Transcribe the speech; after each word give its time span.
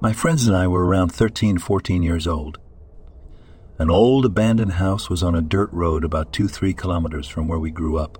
My 0.00 0.12
friends 0.12 0.46
and 0.46 0.56
I 0.56 0.68
were 0.68 0.86
around 0.86 1.08
13, 1.08 1.58
14 1.58 2.04
years 2.04 2.28
old. 2.28 2.58
An 3.80 3.90
old 3.90 4.24
abandoned 4.24 4.74
house 4.74 5.10
was 5.10 5.24
on 5.24 5.34
a 5.34 5.42
dirt 5.42 5.72
road 5.72 6.04
about 6.04 6.32
two, 6.32 6.46
three 6.46 6.72
kilometers 6.72 7.26
from 7.26 7.48
where 7.48 7.58
we 7.58 7.72
grew 7.72 7.98
up. 7.98 8.16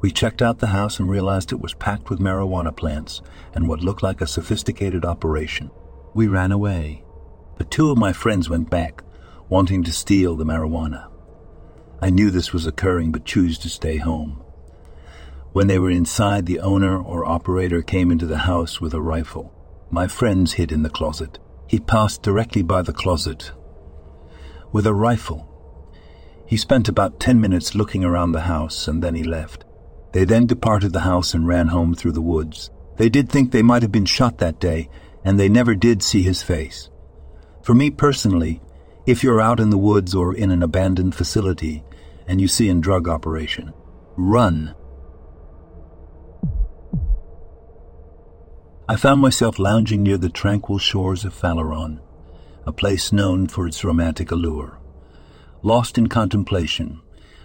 We 0.00 0.12
checked 0.12 0.40
out 0.40 0.60
the 0.60 0.68
house 0.68 1.00
and 1.00 1.10
realized 1.10 1.50
it 1.50 1.60
was 1.60 1.74
packed 1.74 2.10
with 2.10 2.20
marijuana 2.20 2.76
plants 2.76 3.22
and 3.52 3.66
what 3.66 3.80
looked 3.80 4.04
like 4.04 4.20
a 4.20 4.26
sophisticated 4.26 5.04
operation. 5.04 5.72
We 6.14 6.28
ran 6.28 6.52
away. 6.52 7.02
But 7.58 7.72
two 7.72 7.90
of 7.90 7.98
my 7.98 8.12
friends 8.12 8.48
went 8.48 8.70
back, 8.70 9.02
wanting 9.48 9.82
to 9.82 9.92
steal 9.92 10.36
the 10.36 10.46
marijuana. 10.46 11.10
I 12.00 12.10
knew 12.10 12.30
this 12.30 12.52
was 12.52 12.68
occurring 12.68 13.10
but 13.10 13.24
chose 13.24 13.58
to 13.58 13.68
stay 13.68 13.96
home. 13.96 14.44
When 15.52 15.66
they 15.66 15.80
were 15.80 15.90
inside, 15.90 16.46
the 16.46 16.60
owner 16.60 16.96
or 16.96 17.24
operator 17.24 17.82
came 17.82 18.12
into 18.12 18.26
the 18.26 18.38
house 18.38 18.80
with 18.80 18.94
a 18.94 19.02
rifle. 19.02 19.52
My 19.90 20.06
friends 20.06 20.52
hid 20.52 20.72
in 20.72 20.82
the 20.82 20.90
closet. 20.90 21.38
He 21.66 21.78
passed 21.78 22.22
directly 22.22 22.62
by 22.62 22.82
the 22.82 22.92
closet 22.92 23.52
with 24.72 24.86
a 24.86 24.94
rifle. 24.94 25.46
He 26.46 26.56
spent 26.56 26.88
about 26.88 27.20
ten 27.20 27.40
minutes 27.40 27.74
looking 27.74 28.04
around 28.04 28.32
the 28.32 28.42
house 28.42 28.88
and 28.88 29.02
then 29.02 29.14
he 29.14 29.24
left. 29.24 29.64
They 30.12 30.24
then 30.24 30.46
departed 30.46 30.92
the 30.92 31.00
house 31.00 31.34
and 31.34 31.46
ran 31.46 31.68
home 31.68 31.94
through 31.94 32.12
the 32.12 32.22
woods. 32.22 32.70
They 32.96 33.08
did 33.08 33.28
think 33.28 33.50
they 33.50 33.62
might 33.62 33.82
have 33.82 33.92
been 33.92 34.04
shot 34.04 34.38
that 34.38 34.60
day, 34.60 34.88
and 35.24 35.38
they 35.38 35.48
never 35.48 35.74
did 35.74 36.02
see 36.02 36.22
his 36.22 36.42
face. 36.42 36.90
For 37.62 37.74
me 37.74 37.90
personally, 37.90 38.60
if 39.06 39.22
you're 39.22 39.40
out 39.40 39.60
in 39.60 39.70
the 39.70 39.78
woods 39.78 40.14
or 40.14 40.34
in 40.34 40.50
an 40.50 40.62
abandoned 40.62 41.14
facility 41.14 41.84
and 42.26 42.40
you 42.40 42.48
see 42.48 42.68
a 42.68 42.74
drug 42.74 43.08
operation, 43.08 43.72
run. 44.16 44.74
I 48.90 48.96
found 48.96 49.20
myself 49.20 49.60
lounging 49.60 50.02
near 50.02 50.18
the 50.18 50.28
tranquil 50.28 50.78
shores 50.78 51.24
of 51.24 51.32
Phaleron, 51.32 52.00
a 52.66 52.72
place 52.72 53.12
known 53.12 53.46
for 53.46 53.68
its 53.68 53.84
romantic 53.84 54.32
allure. 54.32 54.80
Lost 55.62 55.96
in 55.96 56.08
contemplation, 56.08 57.00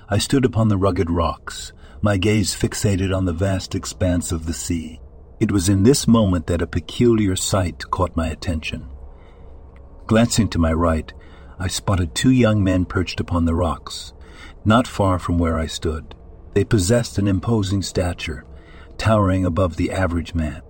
I 0.09 0.17
stood 0.17 0.43
upon 0.43 0.69
the 0.69 0.77
rugged 0.77 1.11
rocks, 1.11 1.71
my 2.01 2.17
gaze 2.17 2.55
fixated 2.55 3.15
on 3.15 3.25
the 3.25 3.31
vast 3.31 3.75
expanse 3.75 4.31
of 4.31 4.47
the 4.47 4.55
sea. 4.55 4.99
It 5.39 5.51
was 5.51 5.69
in 5.69 5.83
this 5.83 6.07
moment 6.07 6.47
that 6.47 6.63
a 6.63 6.67
peculiar 6.67 7.35
sight 7.35 7.91
caught 7.91 8.17
my 8.17 8.29
attention. 8.29 8.89
Glancing 10.07 10.49
to 10.49 10.57
my 10.57 10.73
right, 10.73 11.13
I 11.59 11.67
spotted 11.67 12.15
two 12.15 12.31
young 12.31 12.63
men 12.63 12.85
perched 12.85 13.19
upon 13.19 13.45
the 13.45 13.53
rocks, 13.53 14.13
not 14.65 14.87
far 14.87 15.19
from 15.19 15.37
where 15.37 15.59
I 15.59 15.67
stood. 15.67 16.15
They 16.55 16.63
possessed 16.63 17.19
an 17.19 17.27
imposing 17.27 17.83
stature, 17.83 18.45
towering 18.97 19.45
above 19.45 19.75
the 19.75 19.91
average 19.91 20.33
man. 20.33 20.63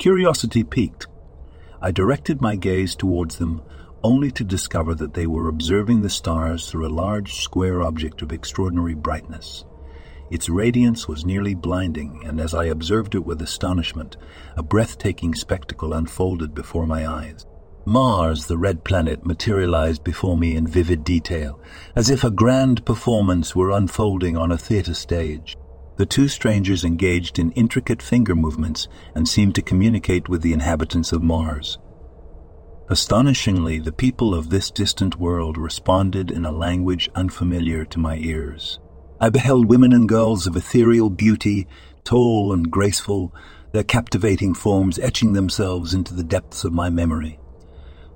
Curiosity 0.00 0.64
piqued. 0.64 1.08
I 1.82 1.90
directed 1.90 2.40
my 2.40 2.56
gaze 2.56 2.96
towards 2.96 3.36
them, 3.36 3.60
only 4.02 4.30
to 4.30 4.42
discover 4.42 4.94
that 4.94 5.12
they 5.12 5.26
were 5.26 5.46
observing 5.46 6.00
the 6.00 6.08
stars 6.08 6.66
through 6.70 6.86
a 6.86 6.98
large 7.04 7.34
square 7.34 7.82
object 7.82 8.22
of 8.22 8.32
extraordinary 8.32 8.94
brightness. 8.94 9.66
Its 10.30 10.48
radiance 10.48 11.06
was 11.06 11.26
nearly 11.26 11.54
blinding, 11.54 12.22
and 12.24 12.40
as 12.40 12.54
I 12.54 12.64
observed 12.64 13.14
it 13.14 13.26
with 13.26 13.42
astonishment, 13.42 14.16
a 14.56 14.62
breathtaking 14.62 15.34
spectacle 15.34 15.92
unfolded 15.92 16.54
before 16.54 16.86
my 16.86 17.06
eyes. 17.06 17.44
Mars, 17.84 18.46
the 18.46 18.56
red 18.56 18.84
planet, 18.84 19.26
materialized 19.26 20.02
before 20.02 20.38
me 20.38 20.56
in 20.56 20.66
vivid 20.66 21.04
detail, 21.04 21.60
as 21.94 22.08
if 22.08 22.24
a 22.24 22.30
grand 22.30 22.86
performance 22.86 23.54
were 23.54 23.70
unfolding 23.70 24.34
on 24.34 24.50
a 24.50 24.56
theater 24.56 24.94
stage. 24.94 25.58
The 26.00 26.06
two 26.06 26.28
strangers 26.28 26.82
engaged 26.82 27.38
in 27.38 27.50
intricate 27.50 28.00
finger 28.00 28.34
movements 28.34 28.88
and 29.14 29.28
seemed 29.28 29.54
to 29.56 29.60
communicate 29.60 30.30
with 30.30 30.40
the 30.40 30.54
inhabitants 30.54 31.12
of 31.12 31.22
Mars. 31.22 31.78
Astonishingly, 32.88 33.80
the 33.80 33.92
people 33.92 34.34
of 34.34 34.48
this 34.48 34.70
distant 34.70 35.16
world 35.16 35.58
responded 35.58 36.30
in 36.30 36.46
a 36.46 36.52
language 36.52 37.10
unfamiliar 37.14 37.84
to 37.84 37.98
my 37.98 38.16
ears. 38.16 38.80
I 39.20 39.28
beheld 39.28 39.68
women 39.68 39.92
and 39.92 40.08
girls 40.08 40.46
of 40.46 40.56
ethereal 40.56 41.10
beauty, 41.10 41.68
tall 42.02 42.54
and 42.54 42.70
graceful, 42.70 43.34
their 43.72 43.84
captivating 43.84 44.54
forms 44.54 44.98
etching 44.98 45.34
themselves 45.34 45.92
into 45.92 46.14
the 46.14 46.24
depths 46.24 46.64
of 46.64 46.72
my 46.72 46.88
memory. 46.88 47.38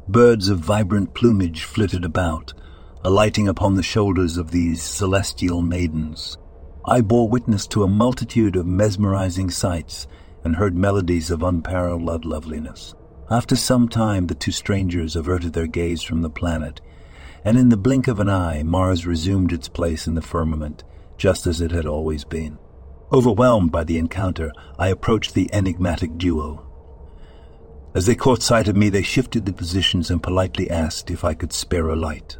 Birds 0.08 0.48
of 0.48 0.58
vibrant 0.58 1.12
plumage 1.12 1.64
flitted 1.64 2.06
about, 2.06 2.54
alighting 3.02 3.46
upon 3.46 3.74
the 3.74 3.82
shoulders 3.82 4.38
of 4.38 4.52
these 4.52 4.82
celestial 4.82 5.60
maidens. 5.60 6.38
I 6.86 7.00
bore 7.00 7.28
witness 7.28 7.66
to 7.68 7.82
a 7.82 7.88
multitude 7.88 8.56
of 8.56 8.66
mesmerizing 8.66 9.48
sights 9.48 10.06
and 10.44 10.56
heard 10.56 10.76
melodies 10.76 11.30
of 11.30 11.42
unparalleled 11.42 12.26
loveliness. 12.26 12.94
After 13.30 13.56
some 13.56 13.88
time, 13.88 14.26
the 14.26 14.34
two 14.34 14.52
strangers 14.52 15.16
averted 15.16 15.54
their 15.54 15.66
gaze 15.66 16.02
from 16.02 16.20
the 16.20 16.28
planet, 16.28 16.82
and 17.42 17.56
in 17.56 17.70
the 17.70 17.78
blink 17.78 18.06
of 18.06 18.20
an 18.20 18.28
eye, 18.28 18.62
Mars 18.62 19.06
resumed 19.06 19.50
its 19.50 19.66
place 19.66 20.06
in 20.06 20.14
the 20.14 20.20
firmament, 20.20 20.84
just 21.16 21.46
as 21.46 21.62
it 21.62 21.70
had 21.70 21.86
always 21.86 22.24
been. 22.24 22.58
Overwhelmed 23.10 23.72
by 23.72 23.84
the 23.84 23.96
encounter, 23.96 24.52
I 24.78 24.88
approached 24.88 25.32
the 25.32 25.48
enigmatic 25.54 26.18
duo. 26.18 26.66
As 27.94 28.04
they 28.04 28.14
caught 28.14 28.42
sight 28.42 28.68
of 28.68 28.76
me, 28.76 28.90
they 28.90 29.02
shifted 29.02 29.46
their 29.46 29.54
positions 29.54 30.10
and 30.10 30.22
politely 30.22 30.68
asked 30.68 31.10
if 31.10 31.24
I 31.24 31.32
could 31.32 31.52
spare 31.54 31.88
a 31.88 31.96
light. 31.96 32.36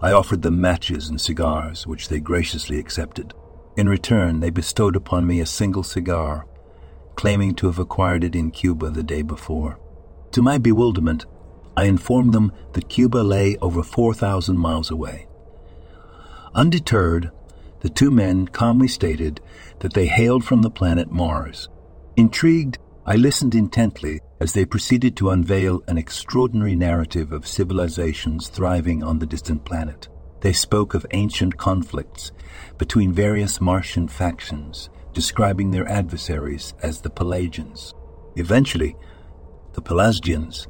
I 0.00 0.12
offered 0.12 0.42
them 0.42 0.60
matches 0.60 1.08
and 1.08 1.20
cigars, 1.20 1.86
which 1.86 2.08
they 2.08 2.20
graciously 2.20 2.78
accepted. 2.78 3.34
In 3.76 3.88
return, 3.88 4.40
they 4.40 4.50
bestowed 4.50 4.94
upon 4.94 5.26
me 5.26 5.40
a 5.40 5.46
single 5.46 5.82
cigar, 5.82 6.46
claiming 7.16 7.54
to 7.56 7.66
have 7.66 7.78
acquired 7.78 8.22
it 8.22 8.36
in 8.36 8.50
Cuba 8.50 8.90
the 8.90 9.02
day 9.02 9.22
before. 9.22 9.78
To 10.32 10.42
my 10.42 10.58
bewilderment, 10.58 11.26
I 11.76 11.84
informed 11.84 12.32
them 12.32 12.52
that 12.74 12.88
Cuba 12.88 13.18
lay 13.18 13.56
over 13.56 13.82
4,000 13.82 14.56
miles 14.56 14.90
away. 14.90 15.26
Undeterred, 16.54 17.30
the 17.80 17.88
two 17.88 18.10
men 18.10 18.48
calmly 18.48 18.88
stated 18.88 19.40
that 19.80 19.94
they 19.94 20.06
hailed 20.06 20.44
from 20.44 20.62
the 20.62 20.70
planet 20.70 21.10
Mars. 21.10 21.68
Intrigued, 22.16 22.78
I 23.06 23.16
listened 23.16 23.54
intently 23.54 24.20
as 24.40 24.52
they 24.52 24.64
proceeded 24.64 25.16
to 25.16 25.30
unveil 25.30 25.82
an 25.88 25.98
extraordinary 25.98 26.76
narrative 26.76 27.32
of 27.32 27.46
civilizations 27.46 28.48
thriving 28.48 29.02
on 29.02 29.18
the 29.18 29.26
distant 29.26 29.64
planet. 29.64 30.08
They 30.40 30.52
spoke 30.52 30.94
of 30.94 31.06
ancient 31.10 31.56
conflicts 31.56 32.30
between 32.78 33.12
various 33.12 33.60
Martian 33.60 34.06
factions, 34.06 34.88
describing 35.12 35.70
their 35.70 35.88
adversaries 35.88 36.74
as 36.82 37.00
the 37.00 37.10
Pelasgians. 37.10 37.92
Eventually, 38.36 38.96
the 39.72 39.82
Pelasgians 39.82 40.68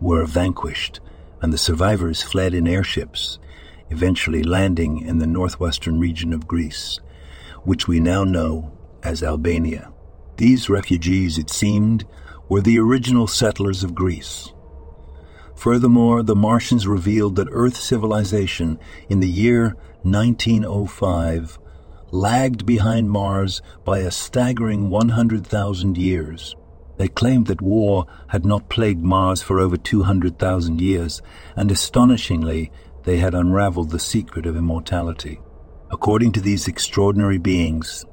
were 0.00 0.26
vanquished, 0.26 1.00
and 1.40 1.52
the 1.52 1.58
survivors 1.58 2.22
fled 2.22 2.52
in 2.52 2.68
airships, 2.68 3.38
eventually 3.88 4.42
landing 4.42 5.00
in 5.00 5.18
the 5.18 5.26
northwestern 5.26 5.98
region 5.98 6.32
of 6.32 6.46
Greece, 6.46 6.98
which 7.64 7.88
we 7.88 8.00
now 8.00 8.24
know 8.24 8.76
as 9.02 9.22
Albania. 9.22 9.90
These 10.36 10.68
refugees, 10.68 11.38
it 11.38 11.50
seemed, 11.50 12.06
were 12.52 12.60
the 12.60 12.78
original 12.78 13.26
settlers 13.26 13.82
of 13.82 13.94
Greece. 13.94 14.52
Furthermore, 15.56 16.22
the 16.22 16.36
Martians 16.36 16.86
revealed 16.86 17.34
that 17.36 17.48
Earth 17.50 17.78
civilization 17.78 18.78
in 19.08 19.20
the 19.20 19.26
year 19.26 19.74
1905 20.02 21.58
lagged 22.10 22.66
behind 22.66 23.08
Mars 23.08 23.62
by 23.86 24.00
a 24.00 24.10
staggering 24.10 24.90
100,000 24.90 25.96
years. 25.96 26.54
They 26.98 27.08
claimed 27.08 27.46
that 27.46 27.62
war 27.62 28.04
had 28.26 28.44
not 28.44 28.68
plagued 28.68 29.02
Mars 29.02 29.40
for 29.40 29.58
over 29.58 29.78
200,000 29.78 30.78
years, 30.78 31.22
and 31.56 31.70
astonishingly, 31.70 32.70
they 33.04 33.16
had 33.16 33.32
unraveled 33.34 33.88
the 33.88 33.98
secret 33.98 34.44
of 34.44 34.58
immortality. 34.58 35.40
According 35.90 36.32
to 36.32 36.42
these 36.42 36.68
extraordinary 36.68 37.38
beings, 37.38 38.04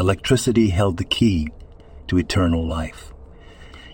electricity 0.00 0.70
held 0.70 0.96
the 0.96 1.04
key 1.04 1.46
to 2.08 2.18
eternal 2.18 2.66
life. 2.66 3.13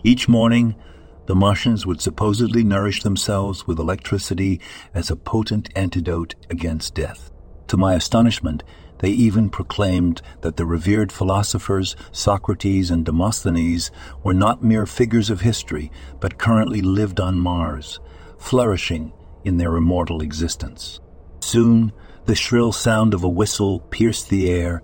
Each 0.02 0.28
morning, 0.28 0.76
the 1.26 1.34
Martians 1.34 1.84
would 1.84 2.00
supposedly 2.00 2.64
nourish 2.64 3.02
themselves 3.02 3.66
with 3.66 3.78
electricity 3.78 4.60
as 4.94 5.10
a 5.10 5.16
potent 5.16 5.68
antidote 5.76 6.34
against 6.48 6.94
death. 6.94 7.30
To 7.68 7.76
my 7.76 7.94
astonishment, 7.94 8.64
they 9.00 9.10
even 9.10 9.50
proclaimed 9.50 10.22
that 10.40 10.56
the 10.56 10.66
revered 10.66 11.12
philosophers 11.12 11.96
Socrates 12.12 12.90
and 12.90 13.04
Demosthenes 13.04 13.90
were 14.24 14.34
not 14.34 14.64
mere 14.64 14.86
figures 14.86 15.30
of 15.30 15.42
history, 15.42 15.92
but 16.18 16.38
currently 16.38 16.80
lived 16.80 17.20
on 17.20 17.38
Mars, 17.38 18.00
flourishing 18.38 19.12
in 19.44 19.58
their 19.58 19.76
immortal 19.76 20.20
existence. 20.22 21.00
Soon, 21.40 21.92
the 22.24 22.34
shrill 22.34 22.72
sound 22.72 23.14
of 23.14 23.22
a 23.22 23.28
whistle 23.28 23.80
pierced 23.80 24.30
the 24.30 24.50
air, 24.50 24.82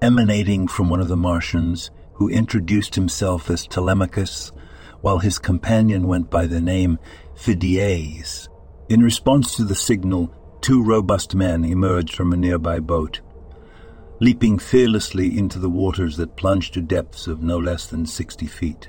emanating 0.00 0.66
from 0.66 0.88
one 0.88 1.00
of 1.00 1.08
the 1.08 1.16
Martians, 1.16 1.90
who 2.14 2.28
introduced 2.28 2.94
himself 2.94 3.50
as 3.50 3.66
Telemachus, 3.66 4.52
while 5.00 5.18
his 5.18 5.38
companion 5.38 6.06
went 6.06 6.30
by 6.30 6.46
the 6.46 6.60
name 6.60 6.98
Phidias. 7.34 8.48
In 8.88 9.02
response 9.02 9.56
to 9.56 9.64
the 9.64 9.74
signal, 9.74 10.34
two 10.60 10.82
robust 10.82 11.34
men 11.34 11.64
emerged 11.64 12.14
from 12.14 12.32
a 12.32 12.36
nearby 12.36 12.78
boat. 12.80 13.20
Leaping 14.20 14.58
fearlessly 14.58 15.36
into 15.36 15.58
the 15.58 15.70
waters 15.70 16.16
that 16.16 16.36
plunged 16.36 16.74
to 16.74 16.80
depths 16.80 17.26
of 17.26 17.42
no 17.42 17.58
less 17.58 17.86
than 17.86 18.06
sixty 18.06 18.46
feet, 18.46 18.88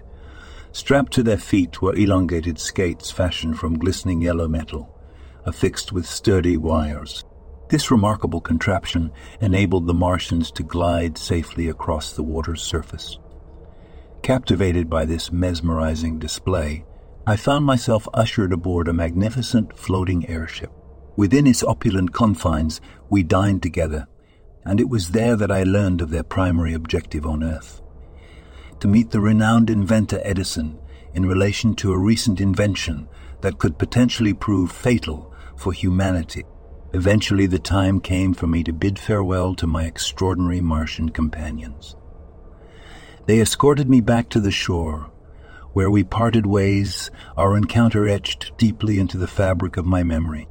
Strapped 0.73 1.13
to 1.13 1.21
their 1.21 1.37
feet 1.37 1.83
were 1.83 1.95
elongated 1.95 2.57
skates 2.57 3.11
fashioned 3.11 3.59
from 3.59 3.77
glistening 3.77 4.23
yellow 4.23 4.47
metal, 4.47 4.91
affixed 5.45 5.91
with 5.91 6.07
sturdy 6.07 6.57
wires. 6.57 7.23
This 7.73 7.89
remarkable 7.89 8.39
contraption 8.39 9.11
enabled 9.41 9.87
the 9.87 9.95
Martians 9.95 10.51
to 10.51 10.61
glide 10.61 11.17
safely 11.17 11.69
across 11.69 12.13
the 12.13 12.21
water's 12.21 12.61
surface. 12.61 13.17
Captivated 14.21 14.91
by 14.91 15.05
this 15.05 15.31
mesmerizing 15.31 16.19
display, 16.19 16.85
I 17.25 17.35
found 17.35 17.65
myself 17.65 18.07
ushered 18.13 18.53
aboard 18.53 18.87
a 18.87 18.93
magnificent 18.93 19.75
floating 19.75 20.29
airship. 20.29 20.71
Within 21.15 21.47
its 21.47 21.63
opulent 21.63 22.13
confines, 22.13 22.79
we 23.09 23.23
dined 23.23 23.63
together, 23.63 24.05
and 24.63 24.79
it 24.79 24.87
was 24.87 25.09
there 25.09 25.35
that 25.35 25.49
I 25.49 25.63
learned 25.63 26.01
of 26.01 26.11
their 26.11 26.21
primary 26.21 26.75
objective 26.75 27.25
on 27.25 27.43
Earth 27.43 27.81
to 28.81 28.87
meet 28.87 29.09
the 29.09 29.19
renowned 29.19 29.71
inventor 29.71 30.21
Edison 30.23 30.77
in 31.15 31.25
relation 31.25 31.73
to 31.77 31.91
a 31.91 31.97
recent 31.97 32.39
invention 32.39 33.09
that 33.41 33.57
could 33.57 33.79
potentially 33.79 34.35
prove 34.35 34.71
fatal 34.71 35.33
for 35.55 35.73
humanity. 35.73 36.43
Eventually, 36.93 37.47
the 37.47 37.59
time 37.59 37.99
came 37.99 38.35
for 38.35 38.45
me 38.45 38.63
to 38.63 38.71
bid 38.71 38.99
farewell 38.99 39.55
to 39.55 39.65
my 39.65 39.85
extraordinary 39.85 40.61
Martian 40.61 41.09
companions. 41.09 41.95
They 43.25 43.39
escorted 43.39 43.89
me 43.89 43.99
back 43.99 44.29
to 44.29 44.39
the 44.39 44.51
shore, 44.51 45.09
where 45.73 45.89
we 45.89 46.03
parted 46.03 46.45
ways, 46.45 47.09
our 47.35 47.57
encounter 47.57 48.07
etched 48.07 48.55
deeply 48.59 48.99
into 48.99 49.17
the 49.17 49.27
fabric 49.27 49.75
of 49.75 49.87
my 49.87 50.03
memory. 50.03 50.47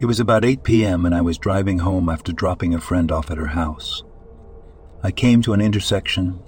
It 0.00 0.06
was 0.06 0.18
about 0.18 0.46
8 0.46 0.62
p.m., 0.64 1.04
and 1.04 1.14
I 1.14 1.20
was 1.20 1.36
driving 1.36 1.80
home 1.80 2.08
after 2.08 2.32
dropping 2.32 2.74
a 2.74 2.80
friend 2.80 3.12
off 3.12 3.30
at 3.30 3.38
her 3.38 3.48
house. 3.48 4.02
I 5.02 5.10
came 5.10 5.42
to 5.42 5.52
an 5.52 5.60
intersection, 5.60 6.42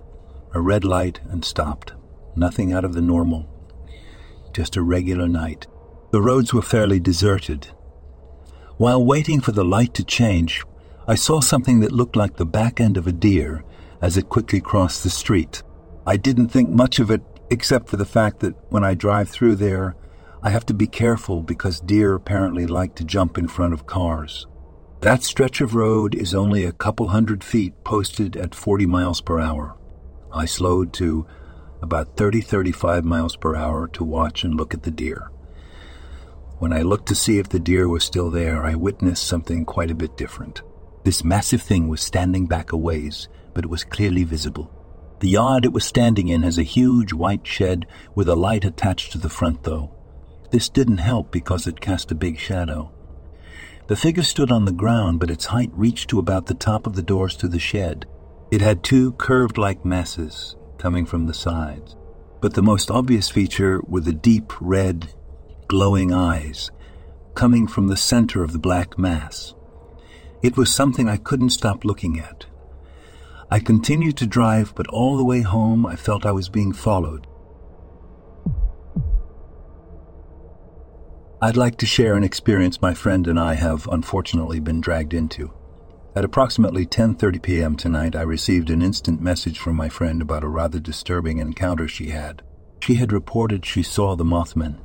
a 0.55 0.61
red 0.61 0.85
light, 0.85 1.21
and 1.29 1.45
stopped. 1.45 1.93
Nothing 2.35 2.73
out 2.73 2.85
of 2.85 2.95
the 2.95 3.03
normal, 3.03 3.47
just 4.57 4.75
a 4.75 4.83
regular 4.83 5.29
night. 5.29 5.67
The 6.13 6.23
roads 6.23 6.55
were 6.55 6.63
fairly 6.63 6.99
deserted. 6.99 7.67
While 8.79 9.05
waiting 9.05 9.43
for 9.43 9.53
the 9.53 9.67
light 9.67 9.93
to 9.95 10.03
change, 10.03 10.65
I 11.07 11.15
saw 11.15 11.41
something 11.41 11.81
that 11.81 11.93
looked 11.93 12.17
like 12.17 12.39
the 12.39 12.47
back 12.47 12.81
end 12.81 12.97
of 12.97 13.07
a 13.07 13.13
deer 13.13 13.65
as 14.01 14.17
it 14.17 14.31
quickly 14.31 14.63
crossed 14.63 15.03
the 15.03 15.11
street. 15.11 15.63
I 16.07 16.17
didn't 16.17 16.49
think 16.49 16.71
much 16.71 16.99
of 16.99 17.11
it 17.11 17.21
except 17.51 17.91
for 17.91 17.99
the 17.99 18.07
fact 18.07 18.41
that 18.41 18.55
when 18.71 18.83
I 18.83 18.95
drive 18.95 19.29
through 19.29 19.57
there, 19.57 19.95
I 20.43 20.49
have 20.49 20.65
to 20.67 20.75
be 20.75 20.87
careful 20.87 21.43
because 21.43 21.81
deer 21.81 22.15
apparently 22.15 22.67
like 22.67 22.95
to 22.95 23.05
jump 23.05 23.37
in 23.37 23.49
front 23.49 23.75
of 23.75 23.87
cars. 23.87 24.47
That 25.03 25.23
stretch 25.23 25.61
of 25.61 25.75
road 25.75 26.15
is 26.15 26.35
only 26.35 26.65
a 26.65 26.73
couple 26.73 27.09
hundred 27.09 27.45
feet 27.45 27.75
posted 27.85 28.39
at 28.39 28.55
40 28.55 28.87
miles 28.87 29.21
per 29.21 29.39
hour. 29.39 29.77
I 30.33 30.47
slowed 30.47 30.95
to 30.95 31.27
about 31.83 32.17
30 32.17 32.41
35 32.41 33.05
miles 33.05 33.37
per 33.37 33.55
hour 33.55 33.89
to 33.89 34.05
watch 34.05 34.45
and 34.45 34.55
look 34.55 34.75
at 34.75 34.83
the 34.83 34.91
deer. 34.91 35.31
When 36.59 36.73
I 36.73 36.83
looked 36.83 37.07
to 37.09 37.15
see 37.15 37.39
if 37.39 37.49
the 37.51 37.61
deer 37.61 37.87
was 37.87 38.03
still 38.03 38.31
there, 38.31 38.65
I 38.65 38.75
witnessed 38.75 39.27
something 39.27 39.65
quite 39.65 39.91
a 39.91 39.95
bit 39.95 40.17
different. 40.17 40.63
This 41.05 41.23
massive 41.23 41.61
thing 41.61 41.89
was 41.89 42.01
standing 42.01 42.47
back 42.47 42.73
a 42.73 42.77
ways, 42.77 43.29
but 43.53 43.65
it 43.65 43.71
was 43.71 43.85
clearly 43.85 44.25
visible. 44.25 44.73
The 45.21 45.29
yard 45.29 45.65
it 45.65 45.73
was 45.73 45.85
standing 45.85 46.29
in 46.29 46.43
has 46.43 46.59
a 46.59 46.63
huge 46.63 47.13
white 47.13 47.47
shed 47.47 47.87
with 48.15 48.29
a 48.29 48.37
light 48.37 48.65
attached 48.65 49.13
to 49.13 49.19
the 49.19 49.29
front, 49.29 49.65
though. 49.65 49.95
This 50.51 50.69
didn't 50.69 50.99
help 50.99 51.31
because 51.31 51.67
it 51.67 51.81
cast 51.81 52.11
a 52.11 52.15
big 52.15 52.39
shadow. 52.39 52.91
The 53.89 53.97
figure 53.97 54.23
stood 54.23 54.51
on 54.51 54.65
the 54.65 54.73
ground, 54.73 55.21
but 55.21 55.31
its 55.31 55.47
height 55.47 55.71
reached 55.75 56.11
to 56.11 56.19
about 56.19 56.47
the 56.47 56.55
top 56.55 56.87
of 56.87 56.97
the 56.97 57.03
doors 57.03 57.37
to 57.37 57.49
the 57.49 57.59
shed. 57.59 58.07
It 58.51 58.61
had 58.61 58.83
two 58.83 59.13
curved 59.13 59.59
like 59.59 59.85
masses 59.85 60.57
coming 60.79 61.07
from 61.07 61.27
the 61.27 61.35
sides, 61.35 61.97
but 62.41 62.55
the 62.55 62.63
most 62.63 62.91
obvious 62.91 63.29
feature 63.29 63.81
were 63.87 64.01
the 64.01 64.13
deep 64.13 64.53
red, 64.61 65.15
glowing 65.69 66.13
eyes 66.13 66.71
coming 67.37 67.67
from 67.67 67.87
the 67.87 67.97
center 67.97 68.43
of 68.43 68.53
the 68.53 68.59
black 68.59 68.99
mass. 68.99 69.55
It 70.43 70.57
was 70.57 70.75
something 70.75 71.09
I 71.09 71.19
couldn't 71.19 71.51
stop 71.51 71.85
looking 71.85 72.19
at. 72.19 72.47
I 73.51 73.61
continued 73.61 74.17
to 74.17 74.27
drive, 74.27 74.75
but 74.75 74.89
all 74.89 75.17
the 75.17 75.25
way 75.25 75.43
home 75.43 75.87
I 75.87 75.97
felt 75.97 76.27
I 76.27 76.33
was 76.33 76.49
being 76.49 76.73
followed. 76.73 77.27
I'd 81.41 81.57
like 81.57 81.77
to 81.79 81.87
share 81.87 82.17
an 82.17 82.25
experience 82.25 82.81
my 82.81 82.95
friend 82.95 83.27
and 83.27 83.39
I 83.39 83.55
have 83.55 83.87
unfortunately 83.89 84.59
been 84.59 84.81
dragged 84.81 85.13
into. 85.13 85.53
At 86.17 86.25
approximately 86.25 86.87
10:30 86.87 87.43
p.m. 87.43 87.77
tonight, 87.77 88.17
I 88.17 88.23
received 88.23 88.71
an 88.71 88.81
instant 88.81 89.21
message 89.21 89.59
from 89.59 89.77
my 89.77 89.91
friend 89.91 90.23
about 90.23 90.45
a 90.45 90.49
rather 90.49 90.81
disturbing 90.81 91.37
encounter 91.37 91.87
she 91.87 92.09
had. 92.09 92.41
She 92.81 92.95
had 92.95 93.13
reported 93.13 93.67
she 93.67 93.83
saw 93.83 94.17
the 94.17 94.25
Mothman. 94.25 94.79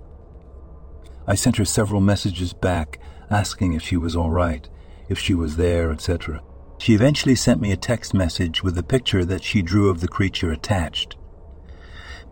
I 1.26 1.36
sent 1.36 1.56
her 1.56 1.64
several 1.64 2.02
messages 2.02 2.52
back 2.52 3.00
asking 3.30 3.72
if 3.72 3.82
she 3.82 3.96
was 3.96 4.14
all 4.14 4.30
right, 4.30 4.68
if 5.08 5.18
she 5.18 5.34
was 5.34 5.56
there, 5.56 5.90
etc. 5.90 6.42
She 6.80 6.96
eventually 6.96 7.36
sent 7.36 7.62
me 7.62 7.72
a 7.72 7.78
text 7.78 8.14
message 8.14 8.62
with 8.62 8.78
a 8.78 8.84
picture 8.84 9.24
that 9.24 9.42
she 9.44 9.62
drew 9.62 9.90
of 9.90 10.02
the 10.02 10.10
creature 10.10 10.52
attached. 10.52 11.16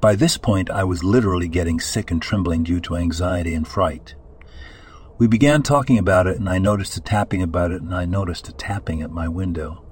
By 0.02 0.16
this 0.16 0.38
point, 0.38 0.70
I 0.70 0.84
was 0.84 1.06
literally 1.06 1.48
getting 1.48 1.80
sick 1.80 2.12
and 2.12 2.22
trembling 2.22 2.64
due 2.64 2.82
to 2.82 2.98
anxiety 2.98 3.54
and 3.54 3.66
fright. 3.66 4.16
We 5.20 5.28
began 5.28 5.62
talking 5.62 6.00
about 6.00 6.26
it, 6.26 6.40
and 6.40 6.50
I 6.50 6.58
noticed 6.58 6.98
a 6.98 7.02
tapping 7.02 7.44
about 7.44 7.72
it, 7.72 7.84
and 7.84 7.94
I 7.94 8.06
noticed 8.06 8.50
a 8.50 8.54
tapping 8.54 9.04
at 9.04 9.12
my 9.12 9.28
window. 9.28 9.86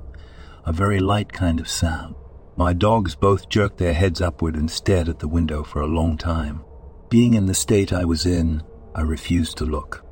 A 0.66 0.74
very 0.74 1.00
light 1.00 1.32
kind 1.32 1.60
of 1.60 1.70
sound. 1.70 2.16
My 2.56 2.74
dogs 2.74 3.14
both 3.14 3.48
jerked 3.48 3.78
their 3.78 3.94
heads 3.94 4.22
upward 4.22 4.56
and 4.56 4.72
stared 4.72 5.08
at 5.08 5.20
the 5.20 5.28
window 5.28 5.64
for 5.64 5.80
a 5.80 5.86
long 5.86 6.18
time. 6.18 6.64
Being 7.10 7.36
in 7.36 7.46
the 7.46 7.54
state 7.54 7.94
I 7.94 8.06
was 8.06 8.26
in, 8.26 8.64
I 8.96 9.02
refused 9.02 9.58
to 9.58 9.66
look. 9.66 10.04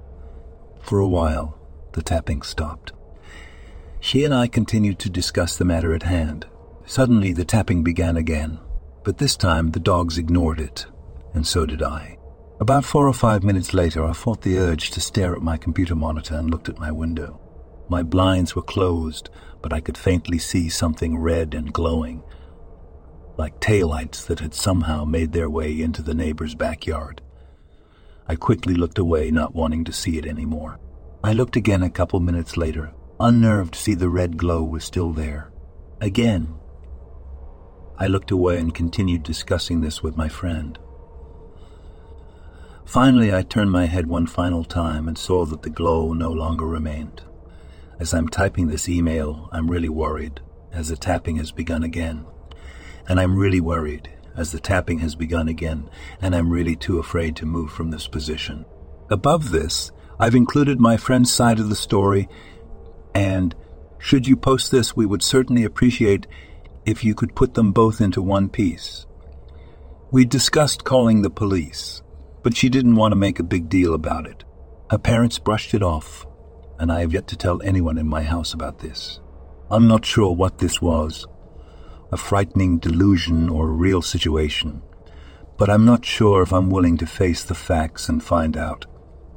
For 0.81 0.99
a 0.99 1.07
while, 1.07 1.57
the 1.93 2.03
tapping 2.03 2.43
stopped. 2.43 2.93
She 3.99 4.23
and 4.23 4.35
I 4.35 4.47
continued 4.47 4.99
to 4.99 5.09
discuss 5.09 5.57
the 5.57 5.65
matter 5.65 5.95
at 5.95 6.03
hand. 6.03 6.45
Suddenly, 6.85 7.33
the 7.33 7.45
tapping 7.45 7.83
began 7.83 8.15
again 8.15 8.59
but 9.05 9.19
this 9.19 9.37
time 9.37 9.69
the 9.69 9.79
dogs 9.79 10.17
ignored 10.17 10.59
it, 10.59 10.87
and 11.35 11.45
so 11.45 11.65
did 11.65 11.81
I. 11.83 12.17
About 12.57 12.85
four 12.85 13.05
or 13.05 13.13
five 13.13 13.43
minutes 13.43 13.73
later, 13.73 14.05
I 14.05 14.13
fought 14.13 14.41
the 14.41 14.57
urge 14.57 14.91
to 14.91 15.01
stare 15.01 15.35
at 15.35 15.41
my 15.41 15.57
computer 15.57 15.93
monitor 15.93 16.35
and 16.35 16.49
looked 16.49 16.69
at 16.69 16.79
my 16.79 16.89
window. 16.89 17.41
My 17.89 18.01
blinds 18.01 18.55
were 18.55 18.61
closed, 18.61 19.29
but 19.61 19.73
I 19.73 19.81
could 19.81 19.97
faintly 19.97 20.39
see 20.39 20.69
something 20.69 21.17
red 21.17 21.53
and 21.53 21.73
glowing, 21.73 22.23
like 23.37 23.59
taillights 23.59 24.25
that 24.27 24.39
had 24.39 24.53
somehow 24.53 25.03
made 25.03 25.33
their 25.33 25.49
way 25.49 25.81
into 25.81 26.01
the 26.01 26.13
neighbor's 26.13 26.55
backyard. 26.55 27.21
I 28.25 28.35
quickly 28.35 28.73
looked 28.73 28.99
away, 28.99 29.31
not 29.31 29.53
wanting 29.53 29.83
to 29.83 29.91
see 29.91 30.17
it 30.17 30.25
anymore. 30.25 30.79
I 31.25 31.33
looked 31.33 31.57
again 31.57 31.83
a 31.83 31.89
couple 31.89 32.21
minutes 32.21 32.55
later, 32.55 32.93
unnerved 33.19 33.73
to 33.73 33.79
see 33.79 33.95
the 33.95 34.09
red 34.09 34.37
glow 34.37 34.63
was 34.63 34.85
still 34.85 35.11
there. 35.11 35.51
Again, 35.99 36.55
I 37.97 38.07
looked 38.07 38.31
away 38.31 38.59
and 38.59 38.73
continued 38.73 39.23
discussing 39.23 39.81
this 39.81 40.01
with 40.01 40.15
my 40.15 40.29
friend. 40.29 40.79
Finally, 42.95 43.35
I 43.35 43.41
turned 43.41 43.73
my 43.73 43.87
head 43.87 44.07
one 44.07 44.25
final 44.25 44.63
time 44.63 45.09
and 45.09 45.17
saw 45.17 45.43
that 45.47 45.63
the 45.63 45.69
glow 45.69 46.13
no 46.13 46.31
longer 46.31 46.65
remained. 46.65 47.23
As 47.99 48.13
I'm 48.13 48.29
typing 48.29 48.67
this 48.67 48.87
email, 48.87 49.49
I'm 49.51 49.69
really 49.69 49.89
worried, 49.89 50.39
as 50.71 50.87
the 50.87 50.95
tapping 50.95 51.35
has 51.35 51.51
begun 51.51 51.83
again. 51.83 52.25
And 53.09 53.19
I'm 53.19 53.35
really 53.35 53.59
worried, 53.59 54.09
as 54.37 54.53
the 54.53 54.61
tapping 54.61 54.99
has 54.99 55.13
begun 55.13 55.49
again, 55.49 55.89
and 56.21 56.33
I'm 56.33 56.49
really 56.49 56.77
too 56.77 56.97
afraid 56.97 57.35
to 57.35 57.45
move 57.45 57.69
from 57.69 57.91
this 57.91 58.07
position. 58.07 58.63
Above 59.09 59.51
this, 59.51 59.91
I've 60.17 60.33
included 60.33 60.79
my 60.79 60.95
friend's 60.95 61.33
side 61.33 61.59
of 61.59 61.67
the 61.67 61.75
story, 61.75 62.29
and 63.13 63.53
should 63.99 64.25
you 64.25 64.37
post 64.37 64.71
this, 64.71 64.95
we 64.95 65.05
would 65.05 65.21
certainly 65.21 65.65
appreciate 65.65 66.27
if 66.85 67.03
you 67.03 67.13
could 67.13 67.35
put 67.35 67.55
them 67.55 67.73
both 67.73 67.99
into 67.99 68.21
one 68.21 68.47
piece. 68.47 69.05
We 70.11 70.23
discussed 70.23 70.85
calling 70.85 71.23
the 71.23 71.29
police, 71.29 72.01
but 72.45 72.55
she 72.55 72.69
didn't 72.69 72.95
want 72.95 73.11
to 73.11 73.15
make 73.15 73.39
a 73.39 73.43
big 73.43 73.67
deal 73.69 73.95
about 73.95 74.27
it. 74.27 74.43
Her 74.91 74.99
parents 74.99 75.39
brushed 75.39 75.73
it 75.73 75.81
off, 75.81 76.27
and 76.77 76.91
I 76.91 76.99
have 76.99 77.11
yet 77.11 77.27
to 77.29 77.35
tell 77.35 77.59
anyone 77.63 77.97
in 77.97 78.07
my 78.07 78.21
house 78.21 78.53
about 78.53 78.77
this. 78.77 79.19
I'm 79.71 79.87
not 79.87 80.05
sure 80.05 80.31
what 80.31 80.59
this 80.59 80.79
was 80.79 81.25
a 82.11 82.17
frightening 82.17 82.77
delusion 82.77 83.49
or 83.49 83.67
a 83.67 83.81
real 83.85 83.99
situation, 83.99 84.83
but 85.57 85.71
I'm 85.71 85.85
not 85.85 86.05
sure 86.05 86.43
if 86.43 86.53
I'm 86.53 86.69
willing 86.69 86.97
to 86.99 87.07
face 87.07 87.43
the 87.43 87.55
facts 87.55 88.09
and 88.09 88.23
find 88.23 88.55
out. 88.55 88.85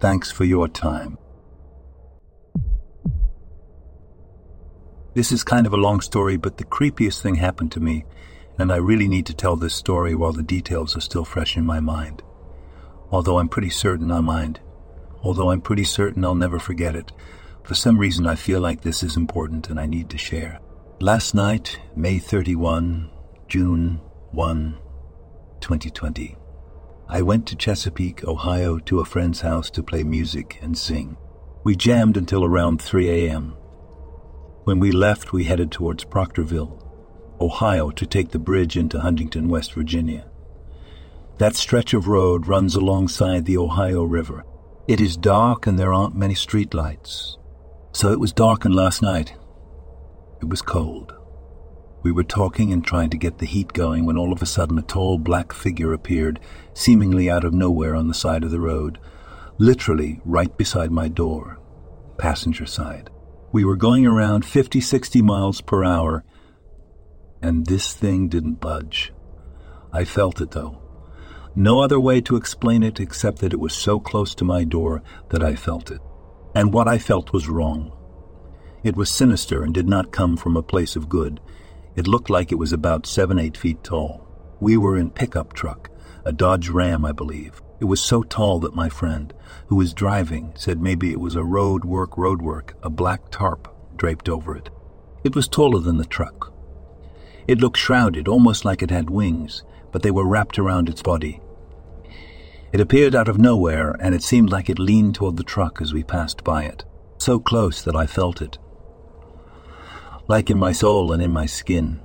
Thanks 0.00 0.30
for 0.30 0.44
your 0.44 0.68
time. 0.68 1.16
This 5.14 5.32
is 5.32 5.42
kind 5.44 5.66
of 5.66 5.72
a 5.72 5.78
long 5.78 6.02
story, 6.02 6.36
but 6.36 6.58
the 6.58 6.64
creepiest 6.64 7.22
thing 7.22 7.36
happened 7.36 7.72
to 7.72 7.80
me, 7.80 8.04
and 8.58 8.70
I 8.70 8.76
really 8.76 9.08
need 9.08 9.24
to 9.26 9.34
tell 9.34 9.56
this 9.56 9.74
story 9.74 10.14
while 10.14 10.34
the 10.34 10.42
details 10.42 10.94
are 10.94 11.00
still 11.00 11.24
fresh 11.24 11.56
in 11.56 11.64
my 11.64 11.80
mind. 11.80 12.22
Although 13.10 13.38
I'm 13.38 13.48
pretty 13.48 13.70
certain 13.70 14.10
I 14.10 14.20
mind. 14.20 14.60
Although 15.22 15.50
I'm 15.50 15.60
pretty 15.60 15.84
certain 15.84 16.24
I'll 16.24 16.34
never 16.34 16.58
forget 16.58 16.94
it. 16.94 17.12
For 17.64 17.74
some 17.74 17.98
reason 17.98 18.26
I 18.26 18.34
feel 18.34 18.60
like 18.60 18.80
this 18.80 19.02
is 19.02 19.16
important 19.16 19.68
and 19.68 19.78
I 19.78 19.86
need 19.86 20.10
to 20.10 20.18
share. 20.18 20.60
Last 21.00 21.34
night, 21.34 21.78
May 21.94 22.18
31, 22.18 23.10
June 23.46 24.00
1, 24.32 24.78
2020, 25.60 26.36
I 27.08 27.22
went 27.22 27.46
to 27.46 27.56
Chesapeake, 27.56 28.24
Ohio 28.24 28.78
to 28.80 29.00
a 29.00 29.04
friend's 29.04 29.40
house 29.40 29.70
to 29.70 29.82
play 29.82 30.02
music 30.02 30.58
and 30.60 30.76
sing. 30.76 31.16
We 31.64 31.76
jammed 31.76 32.16
until 32.16 32.44
around 32.44 32.82
3 32.82 33.08
a.m. 33.08 33.54
When 34.64 34.80
we 34.80 34.92
left, 34.92 35.32
we 35.32 35.44
headed 35.44 35.72
towards 35.72 36.04
Proctorville, 36.04 36.84
Ohio 37.40 37.90
to 37.90 38.06
take 38.06 38.30
the 38.30 38.38
bridge 38.38 38.76
into 38.76 39.00
Huntington, 39.00 39.48
West 39.48 39.72
Virginia. 39.72 40.26
That 41.38 41.54
stretch 41.54 41.94
of 41.94 42.08
road 42.08 42.48
runs 42.48 42.74
alongside 42.74 43.44
the 43.44 43.58
Ohio 43.58 44.02
River. 44.02 44.44
It 44.88 45.00
is 45.00 45.16
dark 45.16 45.68
and 45.68 45.78
there 45.78 45.94
aren't 45.94 46.16
many 46.16 46.34
streetlights. 46.34 47.36
So 47.92 48.10
it 48.10 48.18
was 48.18 48.32
darkened 48.32 48.74
last 48.74 49.02
night. 49.02 49.34
It 50.42 50.48
was 50.48 50.62
cold. 50.62 51.14
We 52.02 52.10
were 52.10 52.24
talking 52.24 52.72
and 52.72 52.84
trying 52.84 53.10
to 53.10 53.16
get 53.16 53.38
the 53.38 53.46
heat 53.46 53.72
going 53.72 54.04
when 54.04 54.16
all 54.16 54.32
of 54.32 54.42
a 54.42 54.46
sudden 54.46 54.78
a 54.78 54.82
tall 54.82 55.16
black 55.16 55.52
figure 55.52 55.92
appeared, 55.92 56.40
seemingly 56.74 57.30
out 57.30 57.44
of 57.44 57.54
nowhere 57.54 57.94
on 57.94 58.08
the 58.08 58.14
side 58.14 58.42
of 58.42 58.50
the 58.50 58.60
road, 58.60 58.98
literally 59.58 60.20
right 60.24 60.56
beside 60.56 60.90
my 60.90 61.06
door, 61.06 61.60
passenger 62.18 62.66
side. 62.66 63.10
We 63.52 63.64
were 63.64 63.76
going 63.76 64.06
around 64.06 64.44
50, 64.44 64.80
60 64.80 65.22
miles 65.22 65.60
per 65.60 65.84
hour, 65.84 66.24
and 67.40 67.66
this 67.66 67.94
thing 67.94 68.28
didn't 68.28 68.60
budge. 68.60 69.12
I 69.92 70.04
felt 70.04 70.40
it 70.40 70.50
though. 70.50 70.87
No 71.58 71.80
other 71.80 71.98
way 71.98 72.20
to 72.20 72.36
explain 72.36 72.84
it 72.84 73.00
except 73.00 73.40
that 73.40 73.52
it 73.52 73.58
was 73.58 73.74
so 73.74 73.98
close 73.98 74.32
to 74.36 74.44
my 74.44 74.62
door 74.62 75.02
that 75.30 75.42
I 75.42 75.56
felt 75.56 75.90
it. 75.90 76.00
And 76.54 76.72
what 76.72 76.86
I 76.86 76.98
felt 76.98 77.32
was 77.32 77.48
wrong. 77.48 77.90
It 78.84 78.94
was 78.94 79.10
sinister 79.10 79.64
and 79.64 79.74
did 79.74 79.88
not 79.88 80.12
come 80.12 80.36
from 80.36 80.56
a 80.56 80.62
place 80.62 80.94
of 80.94 81.08
good. 81.08 81.40
It 81.96 82.06
looked 82.06 82.30
like 82.30 82.52
it 82.52 82.60
was 82.60 82.72
about 82.72 83.08
seven, 83.08 83.40
eight 83.40 83.56
feet 83.56 83.82
tall. 83.82 84.24
We 84.60 84.76
were 84.76 84.96
in 84.96 85.10
pickup 85.10 85.52
truck, 85.52 85.90
a 86.24 86.30
Dodge 86.32 86.68
Ram, 86.68 87.04
I 87.04 87.10
believe. 87.10 87.60
It 87.80 87.86
was 87.86 88.00
so 88.00 88.22
tall 88.22 88.60
that 88.60 88.76
my 88.76 88.88
friend, 88.88 89.34
who 89.66 89.74
was 89.74 89.92
driving, 89.92 90.52
said 90.54 90.80
maybe 90.80 91.10
it 91.10 91.18
was 91.18 91.34
a 91.34 91.42
road 91.42 91.84
work, 91.84 92.16
road 92.16 92.40
work, 92.40 92.76
a 92.84 92.88
black 92.88 93.30
tarp 93.32 93.66
draped 93.96 94.28
over 94.28 94.56
it. 94.56 94.70
It 95.24 95.34
was 95.34 95.48
taller 95.48 95.80
than 95.80 95.96
the 95.96 96.04
truck. 96.04 96.54
It 97.48 97.58
looked 97.58 97.78
shrouded, 97.78 98.28
almost 98.28 98.64
like 98.64 98.80
it 98.80 98.92
had 98.92 99.10
wings, 99.10 99.64
but 99.90 100.04
they 100.04 100.12
were 100.12 100.24
wrapped 100.24 100.60
around 100.60 100.88
its 100.88 101.02
body. 101.02 101.40
It 102.70 102.80
appeared 102.80 103.14
out 103.14 103.28
of 103.28 103.38
nowhere, 103.38 103.96
and 103.98 104.14
it 104.14 104.22
seemed 104.22 104.50
like 104.50 104.68
it 104.68 104.78
leaned 104.78 105.14
toward 105.14 105.38
the 105.38 105.42
truck 105.42 105.80
as 105.80 105.94
we 105.94 106.02
passed 106.02 106.44
by 106.44 106.64
it, 106.64 106.84
so 107.16 107.38
close 107.38 107.80
that 107.82 107.96
I 107.96 108.06
felt 108.06 108.42
it. 108.42 108.58
Like 110.26 110.50
in 110.50 110.58
my 110.58 110.72
soul 110.72 111.10
and 111.12 111.22
in 111.22 111.30
my 111.30 111.46
skin. 111.46 112.00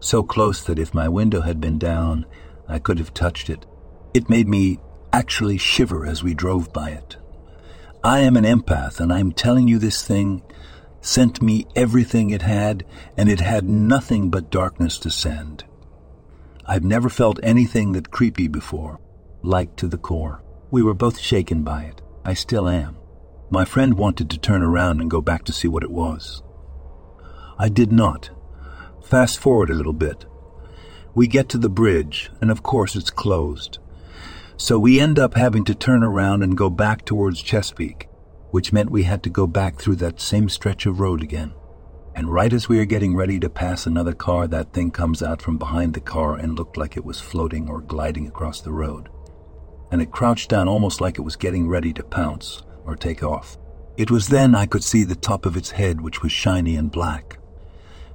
So 0.00 0.22
close 0.22 0.62
that 0.64 0.78
if 0.78 0.92
my 0.92 1.08
window 1.08 1.40
had 1.40 1.60
been 1.60 1.78
down, 1.78 2.26
I 2.68 2.78
could 2.78 2.98
have 2.98 3.14
touched 3.14 3.48
it. 3.48 3.64
It 4.12 4.28
made 4.28 4.48
me 4.48 4.80
actually 5.14 5.56
shiver 5.56 6.04
as 6.04 6.22
we 6.22 6.34
drove 6.34 6.70
by 6.70 6.90
it. 6.90 7.16
I 8.04 8.20
am 8.20 8.36
an 8.36 8.44
empath, 8.44 9.00
and 9.00 9.10
I'm 9.10 9.32
telling 9.32 9.66
you 9.66 9.78
this 9.78 10.06
thing 10.06 10.42
sent 11.00 11.40
me 11.40 11.66
everything 11.74 12.28
it 12.28 12.42
had, 12.42 12.84
and 13.16 13.30
it 13.30 13.40
had 13.40 13.66
nothing 13.66 14.28
but 14.28 14.50
darkness 14.50 14.98
to 14.98 15.10
send. 15.10 15.64
I've 16.66 16.84
never 16.84 17.08
felt 17.08 17.40
anything 17.42 17.92
that 17.92 18.10
creepy 18.10 18.46
before 18.46 19.00
like 19.42 19.76
to 19.76 19.86
the 19.86 19.98
core. 19.98 20.42
We 20.70 20.82
were 20.82 20.94
both 20.94 21.18
shaken 21.18 21.62
by 21.62 21.84
it. 21.84 22.02
I 22.24 22.34
still 22.34 22.68
am. 22.68 22.96
My 23.50 23.64
friend 23.64 23.94
wanted 23.94 24.28
to 24.30 24.38
turn 24.38 24.62
around 24.62 25.00
and 25.00 25.10
go 25.10 25.20
back 25.20 25.44
to 25.44 25.52
see 25.52 25.68
what 25.68 25.82
it 25.82 25.90
was. 25.90 26.42
I 27.58 27.68
did 27.68 27.92
not. 27.92 28.30
Fast 29.02 29.38
forward 29.38 29.70
a 29.70 29.74
little 29.74 29.94
bit. 29.94 30.26
We 31.14 31.26
get 31.26 31.48
to 31.50 31.58
the 31.58 31.70
bridge, 31.70 32.30
and 32.40 32.50
of 32.50 32.62
course 32.62 32.94
it's 32.94 33.10
closed. 33.10 33.78
So 34.56 34.78
we 34.78 35.00
end 35.00 35.18
up 35.18 35.34
having 35.34 35.64
to 35.64 35.74
turn 35.74 36.02
around 36.02 36.42
and 36.42 36.58
go 36.58 36.68
back 36.68 37.04
towards 37.04 37.40
Chesapeake, 37.40 38.08
which 38.50 38.72
meant 38.72 38.90
we 38.90 39.04
had 39.04 39.22
to 39.22 39.30
go 39.30 39.46
back 39.46 39.78
through 39.78 39.96
that 39.96 40.20
same 40.20 40.48
stretch 40.48 40.84
of 40.84 41.00
road 41.00 41.22
again. 41.22 41.54
And 42.14 42.28
right 42.28 42.52
as 42.52 42.68
we 42.68 42.80
are 42.80 42.84
getting 42.84 43.14
ready 43.14 43.38
to 43.40 43.48
pass 43.48 43.86
another 43.86 44.12
car, 44.12 44.48
that 44.48 44.72
thing 44.72 44.90
comes 44.90 45.22
out 45.22 45.40
from 45.40 45.56
behind 45.56 45.94
the 45.94 46.00
car 46.00 46.36
and 46.36 46.58
looked 46.58 46.76
like 46.76 46.96
it 46.96 47.04
was 47.04 47.20
floating 47.20 47.68
or 47.68 47.80
gliding 47.80 48.26
across 48.26 48.60
the 48.60 48.72
road 48.72 49.08
and 49.90 50.02
it 50.02 50.10
crouched 50.10 50.50
down 50.50 50.68
almost 50.68 51.00
like 51.00 51.18
it 51.18 51.22
was 51.22 51.36
getting 51.36 51.68
ready 51.68 51.92
to 51.92 52.02
pounce 52.02 52.62
or 52.84 52.96
take 52.96 53.22
off. 53.22 53.58
It 53.96 54.10
was 54.10 54.28
then 54.28 54.54
I 54.54 54.66
could 54.66 54.84
see 54.84 55.04
the 55.04 55.16
top 55.16 55.44
of 55.44 55.56
its 55.56 55.72
head, 55.72 56.00
which 56.00 56.22
was 56.22 56.30
shiny 56.30 56.76
and 56.76 56.90
black. 56.90 57.38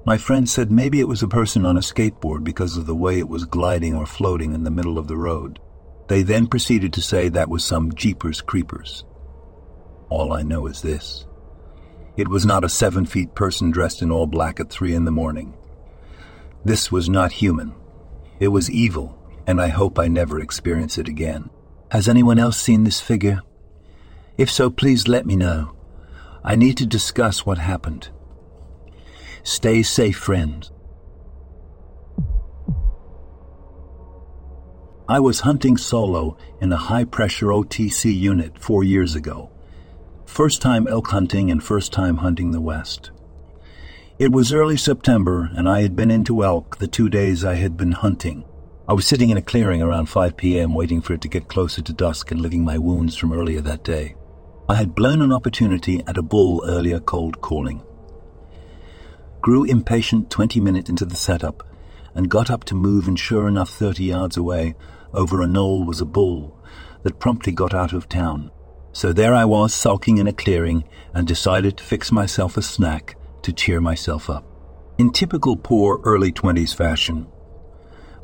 My 0.06 0.18
friend 0.18 0.50
said 0.50 0.72
maybe 0.72 1.00
it 1.00 1.08
was 1.08 1.24
a 1.24 1.28
person 1.28 1.66
on 1.66 1.78
a 1.78 1.82
skateboard 1.82 2.44
because 2.44 2.78
of 2.78 2.86
the 2.86 2.96
way 2.96 3.20
it 3.20 3.30
was 3.30 3.46
gliding 3.46 3.96
or 3.96 4.06
floating 4.06 4.54
in 4.54 4.64
the 4.64 4.72
middle 4.72 4.98
of 4.98 5.08
the 5.08 5.18
road. 5.18 5.60
They 6.08 6.24
then 6.24 6.48
proceeded 6.48 6.94
to 6.94 7.02
say 7.02 7.30
that 7.30 7.50
was 7.50 7.64
some 7.64 7.94
Jeepers 7.94 8.42
Creepers. 8.42 9.06
All 10.10 10.34
I 10.34 10.42
know 10.44 10.68
is 10.68 10.82
this. 10.82 11.26
It 12.18 12.28
was 12.28 12.46
not 12.46 12.64
a 12.64 12.70
seven 12.70 13.06
feet 13.06 13.34
person 13.34 13.72
dressed 13.72 14.02
in 14.02 14.12
all 14.12 14.28
black 14.28 14.60
at 14.60 14.70
three 14.70 14.94
in 14.94 15.06
the 15.06 15.12
morning. 15.12 15.54
This 16.66 16.92
was 16.92 17.10
not 17.10 17.32
human. 17.32 17.74
It 18.40 18.50
was 18.50 18.70
evil, 18.70 19.18
and 19.48 19.62
I 19.62 19.70
hope 19.70 19.98
I 19.98 20.08
never 20.08 20.40
experience 20.40 20.98
it 20.98 21.08
again. 21.08 21.50
Has 21.94 22.10
anyone 22.10 22.40
else 22.40 22.58
seen 22.58 22.86
this 22.86 23.00
figure? 23.00 23.44
If 24.36 24.50
so, 24.50 24.72
please 24.72 25.08
let 25.08 25.28
me 25.28 25.36
know. 25.36 25.76
I 26.44 26.56
need 26.56 26.76
to 26.78 26.88
discuss 26.88 27.46
what 27.46 27.60
happened. 27.60 28.10
Stay 29.44 29.84
safe, 29.84 30.18
friends. 30.18 30.72
I 35.08 35.20
was 35.20 35.42
hunting 35.42 35.78
solo 35.78 36.36
in 36.60 36.74
a 36.74 36.78
high 36.78 37.04
pressure 37.04 37.50
OTC 37.50 38.12
unit 38.12 38.58
four 38.58 38.84
years 38.84 39.14
ago. 39.14 39.52
First 40.26 40.64
time 40.64 40.88
elk 40.88 41.10
hunting 41.10 41.52
and 41.52 41.64
first 41.64 41.94
time 41.94 42.18
hunting 42.18 42.50
the 42.50 42.62
West. 42.62 43.12
It 44.18 44.32
was 44.32 44.52
early 44.52 44.78
September, 44.78 45.52
and 45.56 45.70
I 45.70 45.84
had 45.84 45.96
been 45.96 46.10
into 46.10 46.44
elk 46.44 46.80
the 46.80 46.88
two 46.88 47.08
days 47.08 47.46
I 47.46 47.54
had 47.54 47.78
been 47.78 47.92
hunting. 47.92 48.46
I 48.86 48.92
was 48.92 49.08
sitting 49.08 49.30
in 49.30 49.38
a 49.38 49.42
clearing 49.42 49.82
around 49.82 50.08
5 50.08 50.36
p.m., 50.36 50.74
waiting 50.74 51.02
for 51.02 51.14
it 51.14 51.22
to 51.22 51.30
get 51.30 51.48
closer 51.48 51.82
to 51.82 51.94
dusk 51.94 52.32
and 52.32 52.42
licking 52.42 52.66
my 52.66 52.78
wounds 52.78 53.16
from 53.16 53.32
earlier 53.32 53.62
that 53.62 53.86
day. 53.86 54.16
I 54.68 54.76
had 54.76 54.94
blown 54.94 55.22
an 55.22 55.32
opportunity 55.32 56.04
at 56.06 56.18
a 56.18 56.22
bull 56.22 56.62
earlier 56.68 57.00
cold 57.00 57.40
calling. 57.40 57.82
Grew 59.40 59.64
impatient 59.64 60.30
20 60.30 60.60
minutes 60.60 60.90
into 60.90 61.06
the 61.06 61.16
setup 61.16 61.66
and 62.14 62.30
got 62.30 62.50
up 62.50 62.66
to 62.66 62.76
move, 62.76 63.08
and 63.08 63.18
sure 63.18 63.48
enough, 63.48 63.70
30 63.70 64.04
yards 64.04 64.36
away, 64.36 64.76
over 65.14 65.42
a 65.42 65.48
knoll 65.48 65.86
was 65.86 66.02
a 66.02 66.06
bull 66.06 66.62
that 67.04 67.20
promptly 67.20 67.54
got 67.54 67.74
out 67.74 67.94
of 67.94 68.10
town. 68.10 68.52
So 68.92 69.14
there 69.14 69.34
I 69.34 69.46
was, 69.46 69.74
sulking 69.74 70.18
in 70.18 70.28
a 70.28 70.34
clearing, 70.34 70.84
and 71.14 71.26
decided 71.26 71.78
to 71.78 71.84
fix 71.86 72.12
myself 72.12 72.58
a 72.58 72.62
snack 72.62 73.16
to 73.44 73.54
cheer 73.54 73.80
myself 73.80 74.30
up. 74.30 74.46
In 74.98 75.12
typical 75.12 75.56
poor 75.56 76.02
early 76.04 76.34
20s 76.34 76.76
fashion, 76.76 77.28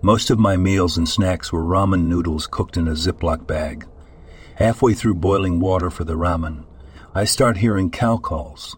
most 0.02 0.30
of 0.30 0.40
my 0.40 0.56
meals 0.56 0.98
and 0.98 1.08
snacks 1.08 1.52
were 1.52 1.64
ramen 1.64 2.08
noodles 2.08 2.48
cooked 2.48 2.78
in 2.78 2.88
a 2.88 2.92
Ziploc 2.92 3.46
bag. 3.46 3.86
Halfway 4.56 4.94
through 4.94 5.16
boiling 5.16 5.60
water 5.60 5.90
for 5.90 6.04
the 6.06 6.16
ramen, 6.16 6.66
I 7.14 7.26
start 7.26 7.58
hearing 7.58 7.92
cow 7.92 8.18
calls. 8.18 8.78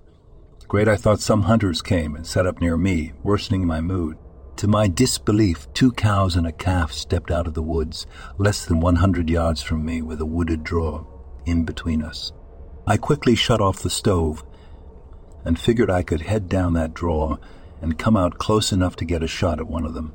Great, 0.67 0.87
I 0.87 0.95
thought 0.95 1.19
some 1.19 1.43
hunters 1.43 1.81
came 1.81 2.15
and 2.15 2.25
set 2.25 2.47
up 2.47 2.59
near 2.61 2.77
me, 2.77 3.13
worsening 3.23 3.67
my 3.67 3.81
mood. 3.81 4.17
To 4.57 4.67
my 4.67 4.87
disbelief, 4.87 5.67
two 5.73 5.91
cows 5.91 6.35
and 6.35 6.47
a 6.47 6.51
calf 6.51 6.91
stepped 6.91 7.29
out 7.29 7.45
of 7.45 7.53
the 7.53 7.61
woods, 7.61 8.07
less 8.37 8.65
than 8.65 8.79
100 8.79 9.29
yards 9.29 9.61
from 9.61 9.85
me, 9.85 10.01
with 10.01 10.21
a 10.21 10.25
wooded 10.25 10.63
draw 10.63 11.05
in 11.45 11.65
between 11.65 12.01
us. 12.01 12.31
I 12.87 12.97
quickly 12.97 13.35
shut 13.35 13.61
off 13.61 13.83
the 13.83 13.89
stove 13.89 14.43
and 15.45 15.59
figured 15.59 15.89
I 15.89 16.03
could 16.03 16.21
head 16.21 16.49
down 16.49 16.73
that 16.73 16.93
draw 16.93 17.37
and 17.81 17.99
come 17.99 18.15
out 18.15 18.37
close 18.37 18.71
enough 18.71 18.95
to 18.97 19.05
get 19.05 19.23
a 19.23 19.27
shot 19.27 19.59
at 19.59 19.67
one 19.67 19.85
of 19.85 19.93
them. 19.93 20.13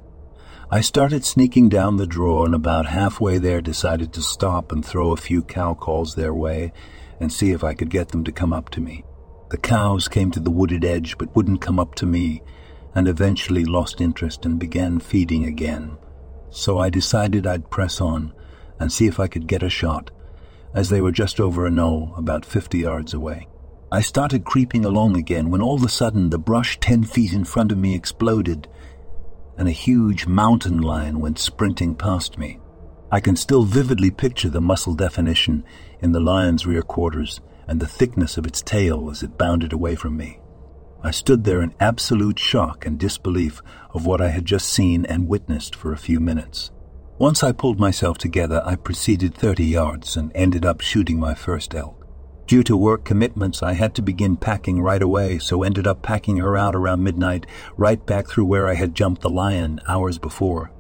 I 0.69 0.81
started 0.81 1.25
sneaking 1.25 1.69
down 1.69 1.97
the 1.97 2.09
draw 2.09 2.45
and 2.45 2.53
about 2.53 2.87
halfway 2.87 3.39
there 3.39 3.61
decided 3.61 4.13
to 4.13 4.21
stop 4.21 4.73
and 4.73 4.85
throw 4.85 5.13
a 5.13 5.17
few 5.17 5.43
cow 5.43 5.75
calls 5.75 6.17
their 6.17 6.35
way 6.35 6.73
and 7.21 7.33
see 7.33 7.53
if 7.53 7.63
I 7.63 7.73
could 7.73 7.89
get 7.89 8.09
them 8.09 8.25
to 8.25 8.33
come 8.33 8.53
up 8.53 8.71
to 8.71 8.81
me. 8.81 9.05
The 9.51 9.59
cows 9.59 10.09
came 10.09 10.33
to 10.33 10.41
the 10.41 10.51
wooded 10.51 10.85
edge 10.85 11.17
but 11.19 11.35
wouldn't 11.37 11.61
come 11.61 11.79
up 11.79 11.95
to 11.97 12.07
me 12.07 12.43
and 12.97 13.07
eventually 13.07 13.65
lost 13.65 14.01
interest 14.01 14.45
and 14.45 14.59
began 14.59 14.99
feeding 14.99 15.45
again. 15.45 15.99
So 16.51 16.79
I 16.79 16.91
decided 16.91 17.47
I'd 17.47 17.71
press 17.71 18.01
on 18.01 18.33
and 18.81 18.93
see 18.93 19.07
if 19.07 19.21
I 19.21 19.29
could 19.29 19.47
get 19.47 19.63
a 19.63 19.71
shot, 19.71 20.11
as 20.75 20.89
they 20.89 21.01
were 21.01 21.13
just 21.13 21.39
over 21.39 21.65
a 21.65 21.71
knoll 21.71 22.13
about 22.17 22.45
50 22.45 22.79
yards 22.79 23.15
away. 23.15 23.47
I 23.93 24.01
started 24.01 24.45
creeping 24.45 24.85
along 24.85 25.17
again 25.17 25.49
when 25.53 25.63
all 25.63 25.77
of 25.77 25.85
a 25.85 25.89
sudden 25.89 26.31
the 26.31 26.39
brush 26.39 26.81
10 26.81 27.05
feet 27.05 27.33
in 27.33 27.45
front 27.45 27.71
of 27.71 27.79
me 27.79 27.95
exploded 27.95 28.67
and 29.57 29.69
a 29.69 29.73
huge 29.73 30.27
mountain 30.27 30.81
lion 30.81 31.21
went 31.21 31.39
sprinting 31.39 31.95
past 31.95 32.39
me. 32.39 32.59
I 33.11 33.21
can 33.21 33.37
still 33.37 33.63
vividly 33.63 34.11
picture 34.11 34.49
the 34.49 34.61
muscle 34.61 34.95
definition 34.95 35.65
in 36.01 36.13
the 36.13 36.21
lion's 36.21 36.67
rear 36.67 36.83
quarters 36.83 37.41
and 37.69 37.81
the 37.81 37.87
thickness 37.87 38.37
of 38.37 38.47
its 38.47 38.63
tail 38.63 39.11
as 39.11 39.23
it 39.23 39.39
bounded 39.39 39.73
away 39.73 39.95
from 39.95 40.17
me. 40.17 40.41
I 41.03 41.11
stood 41.13 41.45
there 41.45 41.63
in 41.63 41.75
absolute 41.79 42.39
shock 42.39 42.85
and 42.85 42.99
disbelief 42.99 43.63
of 43.95 44.07
what 44.07 44.21
I 44.21 44.29
had 44.29 44.45
just 44.45 44.69
seen 44.69 45.07
and 45.07 45.29
witnessed 45.29 45.75
for 45.75 45.93
a 45.93 45.99
few 45.99 46.19
minutes. 46.19 46.73
Once 47.19 47.43
I 47.43 47.53
pulled 47.53 47.81
myself 47.81 48.19
together, 48.19 48.61
I 48.67 48.77
proceeded 48.77 49.35
30 49.35 49.65
yards 49.65 50.17
and 50.17 50.33
ended 50.35 50.67
up 50.67 50.81
shooting 50.81 51.19
my 51.19 51.35
first 51.35 51.75
elk. 51.75 51.96
Due 52.47 52.63
to 52.63 52.77
work 52.77 53.05
commitments, 53.05 53.61
I 53.61 53.73
had 53.73 53.95
to 53.97 54.03
begin 54.03 54.37
packing 54.37 54.81
right 54.81 55.03
away, 55.03 55.39
so 55.39 55.65
ended 55.65 55.87
up 55.87 56.03
packing 56.03 56.37
her 56.37 56.57
out 56.57 56.77
around 56.77 57.03
midnight, 57.03 57.45
right 57.77 58.05
back 58.07 58.29
through 58.29 58.45
where 58.45 58.69
I 58.69 58.75
had 58.75 58.95
jumped 58.95 59.23
the 59.23 59.31
lion 59.31 59.81
hours 59.89 60.19
before. 60.19 60.71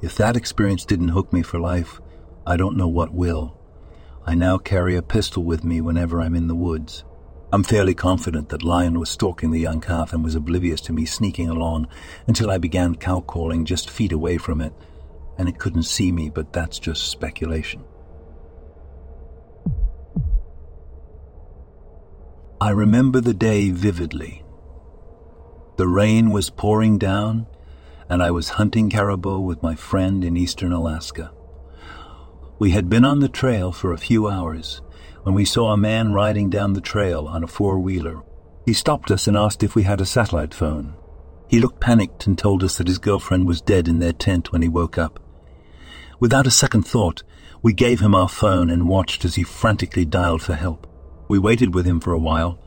If 0.00 0.16
that 0.16 0.36
experience 0.36 0.86
didn't 0.86 1.08
hook 1.08 1.30
me 1.30 1.42
for 1.42 1.60
life, 1.60 2.00
I 2.46 2.56
don't 2.56 2.76
know 2.76 2.88
what 2.88 3.12
will. 3.12 3.58
I 4.24 4.34
now 4.34 4.56
carry 4.56 4.96
a 4.96 5.02
pistol 5.02 5.44
with 5.44 5.62
me 5.62 5.82
whenever 5.82 6.22
I'm 6.22 6.34
in 6.34 6.48
the 6.48 6.54
woods. 6.54 7.04
I'm 7.52 7.64
fairly 7.64 7.94
confident 7.94 8.48
that 8.48 8.62
Lion 8.62 8.98
was 8.98 9.10
stalking 9.10 9.50
the 9.50 9.60
young 9.60 9.80
calf 9.82 10.14
and 10.14 10.24
was 10.24 10.34
oblivious 10.34 10.80
to 10.82 10.92
me 10.92 11.04
sneaking 11.04 11.50
along 11.50 11.88
until 12.26 12.50
I 12.50 12.56
began 12.56 12.94
cow 12.94 13.20
calling 13.20 13.66
just 13.66 13.90
feet 13.90 14.12
away 14.12 14.38
from 14.38 14.60
it 14.60 14.72
and 15.40 15.48
it 15.48 15.58
couldn't 15.58 15.84
see 15.84 16.12
me, 16.12 16.28
but 16.28 16.52
that's 16.52 16.78
just 16.78 17.10
speculation. 17.10 17.82
I 22.62 22.70
remember 22.70 23.22
the 23.22 23.32
day 23.32 23.70
vividly. 23.70 24.44
The 25.78 25.88
rain 25.88 26.30
was 26.30 26.50
pouring 26.50 26.98
down, 26.98 27.46
and 28.06 28.22
I 28.22 28.30
was 28.32 28.50
hunting 28.50 28.90
caribou 28.90 29.38
with 29.38 29.62
my 29.62 29.74
friend 29.74 30.22
in 30.22 30.36
eastern 30.36 30.70
Alaska. 30.70 31.32
We 32.58 32.72
had 32.72 32.90
been 32.90 33.06
on 33.06 33.20
the 33.20 33.30
trail 33.30 33.72
for 33.72 33.94
a 33.94 33.98
few 33.98 34.28
hours 34.28 34.82
when 35.22 35.34
we 35.34 35.46
saw 35.46 35.72
a 35.72 35.78
man 35.78 36.12
riding 36.12 36.50
down 36.50 36.74
the 36.74 36.82
trail 36.82 37.26
on 37.26 37.42
a 37.42 37.46
four 37.46 37.78
wheeler. 37.78 38.20
He 38.66 38.74
stopped 38.74 39.10
us 39.10 39.26
and 39.26 39.38
asked 39.38 39.62
if 39.62 39.74
we 39.74 39.84
had 39.84 40.02
a 40.02 40.06
satellite 40.06 40.52
phone. 40.52 40.92
He 41.48 41.60
looked 41.60 41.80
panicked 41.80 42.26
and 42.26 42.36
told 42.36 42.62
us 42.62 42.76
that 42.76 42.88
his 42.88 42.98
girlfriend 42.98 43.46
was 43.46 43.62
dead 43.62 43.88
in 43.88 44.00
their 44.00 44.12
tent 44.12 44.52
when 44.52 44.60
he 44.60 44.68
woke 44.68 44.98
up. 44.98 45.18
Without 46.20 46.46
a 46.46 46.50
second 46.50 46.82
thought, 46.82 47.22
we 47.62 47.72
gave 47.72 48.00
him 48.00 48.14
our 48.14 48.28
phone 48.28 48.68
and 48.68 48.86
watched 48.86 49.24
as 49.24 49.36
he 49.36 49.44
frantically 49.44 50.04
dialed 50.04 50.42
for 50.42 50.54
help. 50.54 50.86
We 51.30 51.38
waited 51.38 51.76
with 51.76 51.86
him 51.86 52.00
for 52.00 52.12
a 52.12 52.18
while, 52.18 52.58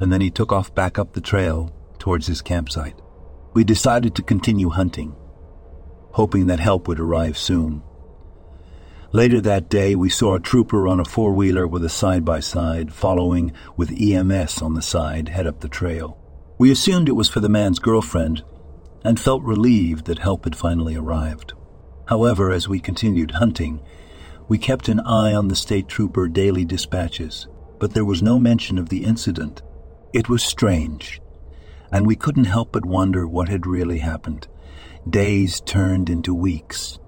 and 0.00 0.10
then 0.10 0.22
he 0.22 0.30
took 0.30 0.52
off 0.52 0.74
back 0.74 0.98
up 0.98 1.12
the 1.12 1.20
trail 1.20 1.70
towards 1.98 2.26
his 2.26 2.40
campsite. 2.40 2.98
We 3.52 3.62
decided 3.62 4.14
to 4.14 4.22
continue 4.22 4.70
hunting, 4.70 5.14
hoping 6.12 6.46
that 6.46 6.60
help 6.60 6.88
would 6.88 6.98
arrive 6.98 7.36
soon. 7.36 7.82
Later 9.12 9.38
that 9.42 9.68
day, 9.68 9.94
we 9.94 10.08
saw 10.08 10.34
a 10.34 10.40
trooper 10.40 10.88
on 10.88 10.98
a 10.98 11.04
four 11.04 11.34
wheeler 11.34 11.66
with 11.66 11.84
a 11.84 11.90
side 11.90 12.24
by 12.24 12.40
side, 12.40 12.90
following 12.90 13.52
with 13.76 13.92
EMS 14.00 14.62
on 14.62 14.72
the 14.72 14.80
side, 14.80 15.28
head 15.28 15.46
up 15.46 15.60
the 15.60 15.68
trail. 15.68 16.16
We 16.56 16.70
assumed 16.70 17.10
it 17.10 17.12
was 17.12 17.28
for 17.28 17.40
the 17.40 17.50
man's 17.50 17.80
girlfriend 17.80 18.42
and 19.04 19.20
felt 19.20 19.42
relieved 19.42 20.06
that 20.06 20.20
help 20.20 20.44
had 20.44 20.56
finally 20.56 20.96
arrived. 20.96 21.52
However, 22.06 22.50
as 22.50 22.66
we 22.66 22.80
continued 22.80 23.32
hunting, 23.32 23.82
we 24.48 24.56
kept 24.56 24.88
an 24.88 25.00
eye 25.00 25.34
on 25.34 25.48
the 25.48 25.54
state 25.54 25.86
trooper 25.86 26.28
daily 26.28 26.64
dispatches, 26.64 27.46
but 27.84 27.92
there 27.92 28.02
was 28.06 28.22
no 28.22 28.38
mention 28.38 28.78
of 28.78 28.88
the 28.88 29.04
incident. 29.04 29.60
It 30.14 30.30
was 30.30 30.42
strange, 30.42 31.20
and 31.92 32.06
we 32.06 32.16
couldn't 32.16 32.46
help 32.46 32.72
but 32.72 32.86
wonder 32.86 33.28
what 33.28 33.50
had 33.50 33.66
really 33.66 33.98
happened. 33.98 34.48
Days 35.06 35.60
turned 35.60 36.08
into 36.08 36.34
weeks, 36.34 36.98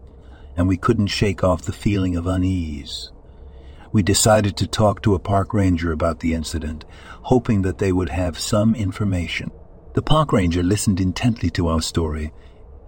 and 0.54 0.68
we 0.68 0.76
couldn't 0.76 1.06
shake 1.06 1.42
off 1.42 1.62
the 1.62 1.72
feeling 1.72 2.14
of 2.14 2.26
unease. 2.26 3.10
We 3.90 4.02
decided 4.02 4.58
to 4.58 4.66
talk 4.66 5.00
to 5.00 5.14
a 5.14 5.18
park 5.18 5.54
ranger 5.54 5.92
about 5.92 6.20
the 6.20 6.34
incident, 6.34 6.84
hoping 7.22 7.62
that 7.62 7.78
they 7.78 7.90
would 7.90 8.10
have 8.10 8.38
some 8.38 8.74
information. 8.74 9.50
The 9.94 10.02
park 10.02 10.30
ranger 10.30 10.62
listened 10.62 11.00
intently 11.00 11.48
to 11.52 11.68
our 11.68 11.80
story 11.80 12.34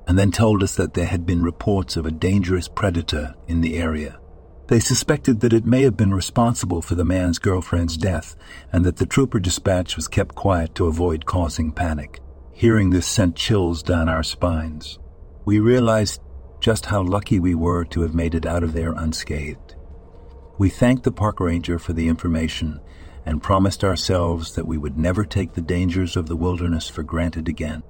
and 0.06 0.18
then 0.18 0.30
told 0.30 0.62
us 0.62 0.76
that 0.76 0.92
there 0.92 1.06
had 1.06 1.24
been 1.24 1.42
reports 1.42 1.96
of 1.96 2.04
a 2.04 2.10
dangerous 2.10 2.68
predator 2.68 3.34
in 3.46 3.62
the 3.62 3.78
area. 3.78 4.20
They 4.68 4.80
suspected 4.80 5.40
that 5.40 5.54
it 5.54 5.64
may 5.64 5.82
have 5.82 5.96
been 5.96 6.12
responsible 6.12 6.82
for 6.82 6.94
the 6.94 7.04
man's 7.04 7.38
girlfriend's 7.38 7.96
death, 7.96 8.36
and 8.70 8.84
that 8.84 8.96
the 8.96 9.06
trooper 9.06 9.40
dispatch 9.40 9.96
was 9.96 10.08
kept 10.08 10.34
quiet 10.34 10.74
to 10.74 10.86
avoid 10.86 11.24
causing 11.24 11.72
panic. 11.72 12.20
Hearing 12.52 12.90
this 12.90 13.06
sent 13.06 13.34
chills 13.34 13.82
down 13.82 14.10
our 14.10 14.22
spines. 14.22 14.98
We 15.46 15.58
realized 15.58 16.20
just 16.60 16.86
how 16.86 17.02
lucky 17.02 17.38
we 17.38 17.54
were 17.54 17.84
to 17.86 18.02
have 18.02 18.14
made 18.14 18.34
it 18.34 18.44
out 18.44 18.62
of 18.62 18.74
there 18.74 18.92
unscathed. 18.92 19.74
We 20.58 20.68
thanked 20.68 21.04
the 21.04 21.12
park 21.12 21.40
ranger 21.40 21.78
for 21.78 21.94
the 21.94 22.08
information 22.08 22.80
and 23.24 23.42
promised 23.42 23.84
ourselves 23.84 24.54
that 24.54 24.66
we 24.66 24.76
would 24.76 24.98
never 24.98 25.24
take 25.24 25.54
the 25.54 25.62
dangers 25.62 26.14
of 26.16 26.26
the 26.26 26.36
wilderness 26.36 26.88
for 26.88 27.02
granted 27.02 27.48
again. 27.48 27.84